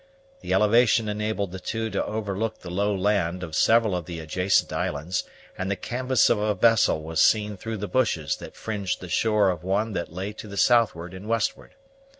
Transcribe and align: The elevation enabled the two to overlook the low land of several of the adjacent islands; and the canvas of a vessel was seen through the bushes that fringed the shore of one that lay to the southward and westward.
The 0.39 0.51
elevation 0.51 1.07
enabled 1.07 1.51
the 1.51 1.59
two 1.59 1.91
to 1.91 2.03
overlook 2.03 2.57
the 2.61 2.71
low 2.71 2.91
land 2.95 3.43
of 3.43 3.55
several 3.55 3.95
of 3.95 4.07
the 4.07 4.19
adjacent 4.19 4.73
islands; 4.73 5.25
and 5.55 5.69
the 5.69 5.75
canvas 5.75 6.27
of 6.27 6.39
a 6.39 6.55
vessel 6.55 7.03
was 7.03 7.21
seen 7.21 7.55
through 7.55 7.77
the 7.77 7.87
bushes 7.87 8.35
that 8.37 8.55
fringed 8.55 8.99
the 8.99 9.09
shore 9.09 9.51
of 9.51 9.63
one 9.63 9.93
that 9.93 10.11
lay 10.11 10.33
to 10.33 10.47
the 10.47 10.57
southward 10.57 11.13
and 11.13 11.27
westward. 11.29 11.75